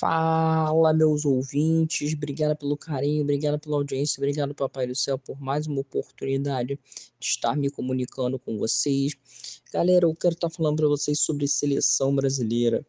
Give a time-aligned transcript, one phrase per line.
[0.00, 5.66] Fala, meus ouvintes, obrigado pelo carinho, obrigado pela audiência, obrigado, Papai do Céu, por mais
[5.66, 6.80] uma oportunidade
[7.18, 9.12] de estar me comunicando com vocês.
[9.70, 12.82] Galera, eu quero estar falando para vocês sobre seleção brasileira.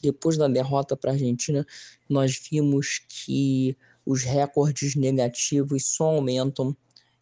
[0.00, 1.66] Depois da derrota para a Argentina,
[2.08, 6.74] nós vimos que os recordes negativos só aumentam.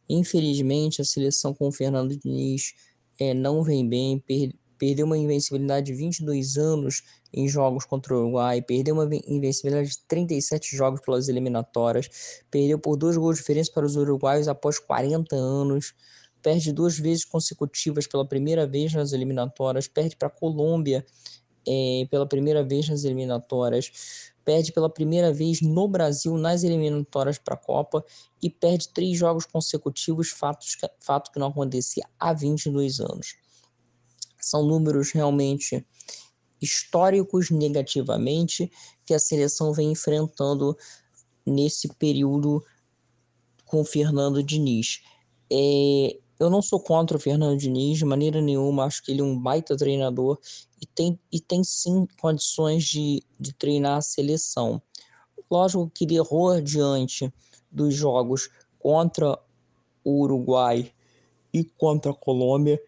[0.09, 2.73] Infelizmente, a seleção com o Fernando Diniz
[3.19, 7.03] é, não vem bem, per perdeu uma invencibilidade de 22 anos
[7.33, 12.97] em jogos contra o Uruguai, perdeu uma invencibilidade de 37 jogos pelas eliminatórias, perdeu por
[12.97, 15.95] dois gols de diferença para os uruguaios após 40 anos,
[16.43, 21.05] perde duas vezes consecutivas pela primeira vez nas eliminatórias, perde para a Colômbia
[21.67, 27.55] é, pela primeira vez nas eliminatórias, perde pela primeira vez no Brasil nas eliminatórias para
[27.55, 28.05] a Copa
[28.41, 33.35] e perde três jogos consecutivos, fatos, fato que não acontecia há 22 anos.
[34.47, 35.85] São números realmente
[36.63, 38.71] históricos negativamente
[39.05, 40.77] que a seleção vem enfrentando
[41.45, 42.65] nesse período
[43.65, 45.03] com o Fernando Diniz.
[45.53, 49.25] É, eu não sou contra o Fernando Diniz de maneira nenhuma, acho que ele é
[49.25, 50.39] um baita treinador
[50.81, 54.81] e tem, e tem sim condições de, de treinar a seleção.
[55.51, 57.35] Lógico que ele errou diante
[57.69, 58.49] dos jogos
[58.79, 59.37] contra
[60.05, 60.93] o Uruguai
[61.53, 62.81] e contra a Colômbia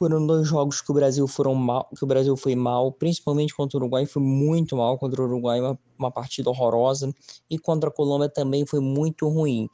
[0.00, 3.76] foram dois jogos que o Brasil foram mal, que o Brasil foi mal, principalmente contra
[3.76, 7.14] o Uruguai, foi muito mal contra o Uruguai, uma, uma partida horrorosa,
[7.50, 9.68] e contra a Colômbia também foi muito ruim.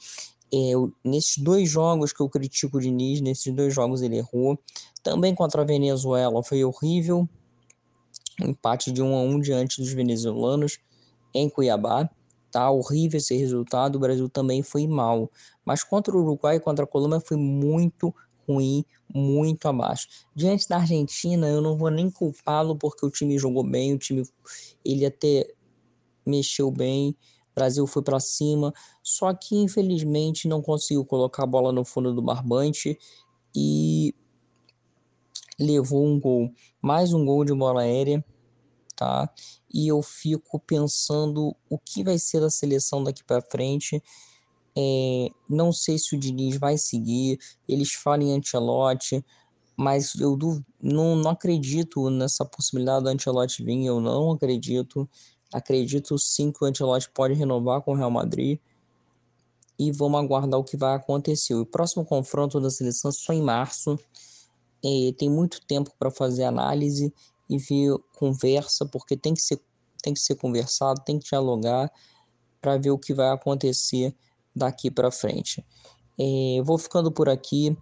[0.53, 0.73] É,
[1.05, 4.59] nesses dois jogos que eu critico o Diniz, nesses dois jogos ele errou.
[5.01, 7.29] Também contra a Venezuela foi horrível,
[8.43, 10.81] um empate de 1 a 1 diante dos venezuelanos
[11.33, 12.11] em Cuiabá.
[12.51, 15.31] Tá horrível esse resultado, o Brasil também foi mal.
[15.65, 18.13] Mas contra o Uruguai e contra a Colômbia foi muito
[18.47, 20.09] ruim, muito abaixo.
[20.35, 24.23] Diante da Argentina, eu não vou nem culpá-lo porque o time jogou bem, o time
[24.85, 25.47] ele até
[26.25, 27.11] mexeu bem,
[27.51, 32.15] o Brasil foi para cima, só que infelizmente não conseguiu colocar a bola no fundo
[32.15, 32.99] do barbante
[33.55, 34.15] e
[35.59, 36.53] levou um gol,
[36.83, 38.23] mais um gol de bola aérea,
[38.95, 39.33] tá?
[39.73, 44.03] E eu fico pensando o que vai ser da seleção daqui para frente
[44.77, 47.39] é, não sei se o Diniz vai seguir.
[47.67, 49.25] Eles falam em Ancelotti,
[49.75, 50.37] mas eu
[50.81, 53.87] não, não acredito nessa possibilidade do Ancelotti vir.
[53.87, 55.09] Eu não acredito.
[55.53, 58.59] Acredito sim que o Ancelotti pode renovar com o Real Madrid.
[59.79, 61.55] E vamos aguardar o que vai acontecer.
[61.55, 63.99] O próximo confronto da seleção é só em março.
[64.85, 67.13] É, tem muito tempo para fazer análise
[67.49, 69.61] e ver conversa, porque tem que ser,
[70.03, 71.91] tem que ser conversado, tem que dialogar
[72.61, 74.15] para ver o que vai acontecer
[74.57, 75.65] daqui para frente.
[76.19, 77.77] É, vou ficando por aqui.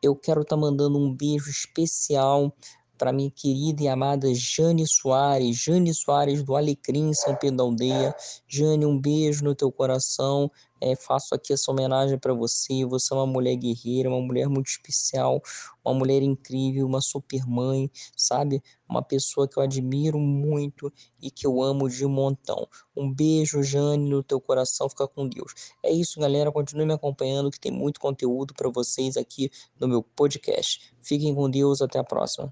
[0.00, 2.54] Eu quero estar tá mandando um beijo especial
[3.00, 8.14] para minha querida e amada Jane Soares, Jane Soares do Alecrim, São Pedro da Aldeia.
[8.46, 10.50] Jane, um beijo no teu coração.
[10.78, 12.84] É, faço aqui essa homenagem para você.
[12.84, 15.40] Você é uma mulher guerreira, uma mulher muito especial,
[15.82, 18.62] uma mulher incrível, uma super mãe, sabe?
[18.86, 22.68] Uma pessoa que eu admiro muito e que eu amo de montão.
[22.94, 24.90] Um beijo, Jane, no teu coração.
[24.90, 25.54] Fica com Deus.
[25.82, 26.52] É isso, galera.
[26.52, 30.94] Continue me acompanhando que tem muito conteúdo para vocês aqui no meu podcast.
[31.00, 31.80] Fiquem com Deus.
[31.80, 32.48] Até a próxima.